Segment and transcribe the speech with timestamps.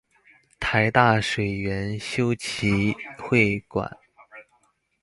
[0.59, 3.99] 臺大水源修齊會館